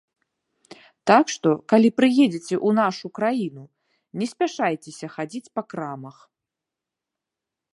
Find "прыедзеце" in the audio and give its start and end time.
1.99-2.39